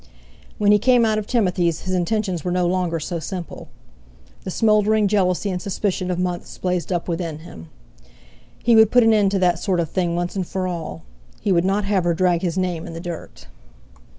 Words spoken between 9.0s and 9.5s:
an end to